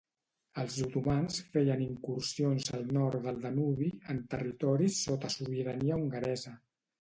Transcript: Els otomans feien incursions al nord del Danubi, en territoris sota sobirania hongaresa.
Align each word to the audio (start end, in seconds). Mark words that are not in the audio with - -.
Els 0.61 0.75
otomans 0.83 1.35
feien 1.57 1.83
incursions 1.87 2.71
al 2.77 2.87
nord 2.97 3.27
del 3.27 3.37
Danubi, 3.45 3.91
en 4.15 4.23
territoris 4.33 4.97
sota 5.11 5.33
sobirania 5.37 6.01
hongaresa. 6.01 6.57